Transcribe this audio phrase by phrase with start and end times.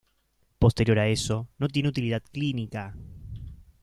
[0.61, 2.95] Posterior a eso, no tiene utilidad clínica.